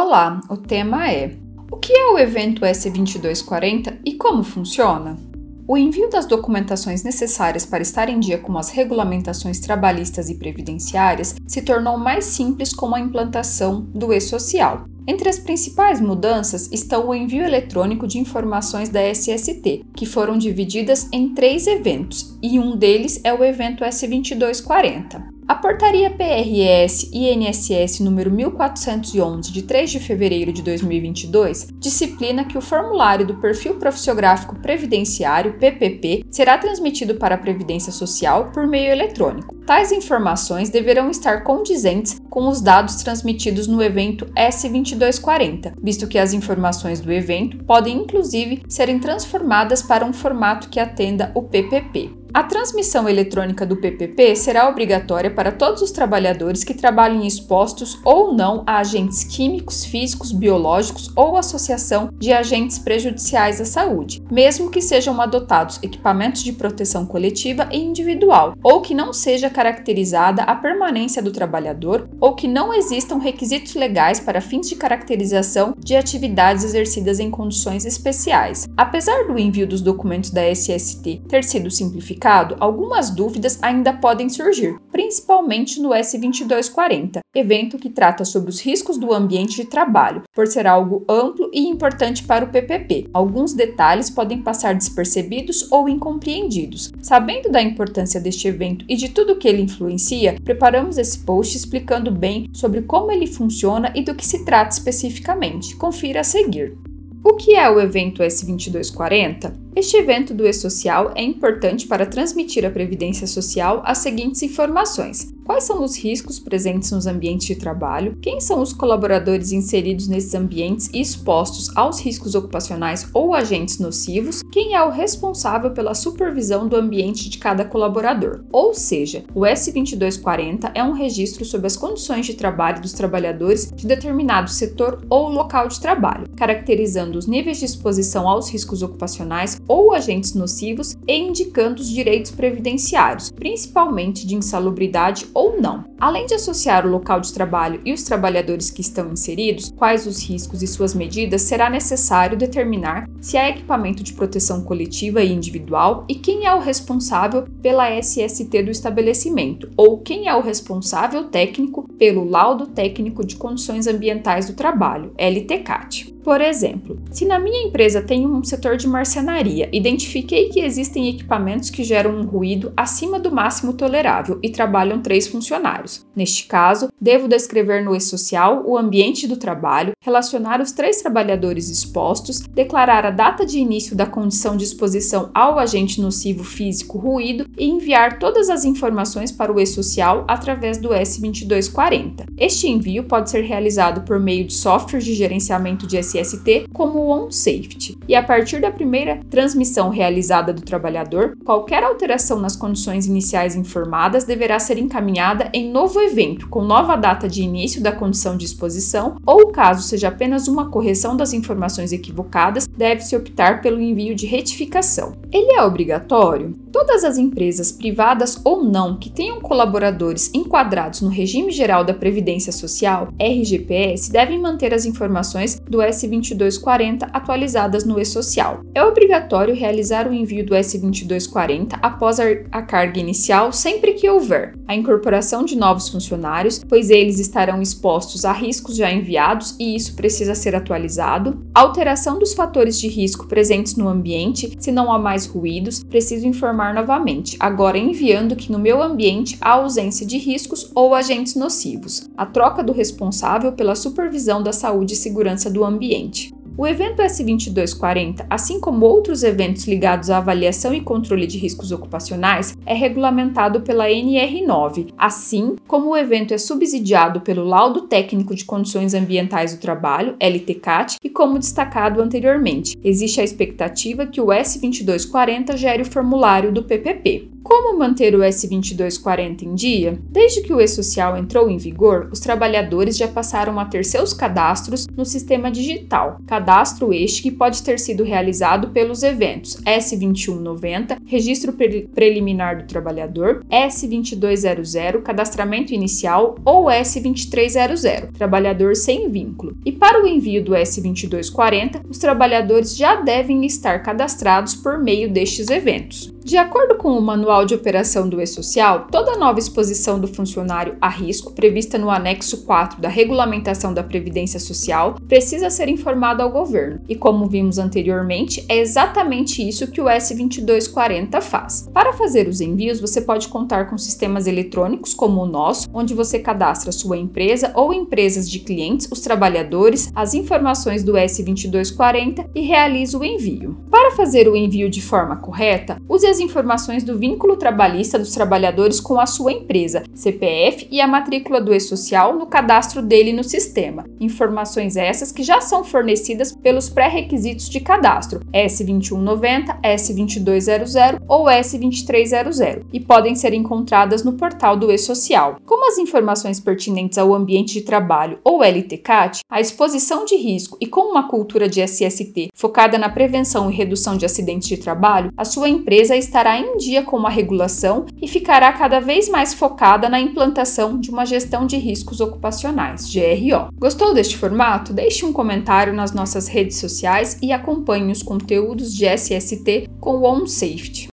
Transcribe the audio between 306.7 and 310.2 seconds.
com o Manual de Operação do E-Social, toda nova exposição do